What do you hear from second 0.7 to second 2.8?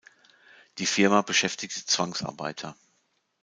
Die Firma beschäftigte Zwangsarbeiter.